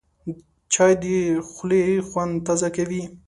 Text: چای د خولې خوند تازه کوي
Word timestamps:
چای 0.73 0.93
د 1.03 1.03
خولې 1.49 1.83
خوند 2.07 2.33
تازه 2.47 2.69
کوي 2.75 3.03